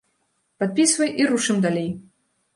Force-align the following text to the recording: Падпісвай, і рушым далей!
Падпісвай, 0.63 1.13
і 1.21 1.29
рушым 1.33 1.61
далей! 1.69 1.89